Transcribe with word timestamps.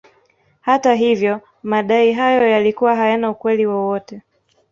Hata 0.61 0.93
hivyo 0.95 1.41
madai 1.63 2.13
hayo 2.13 2.47
yalikuwa 2.49 2.95
hayana 2.95 3.29
ukweli 3.29 3.65
wowote 3.65 4.21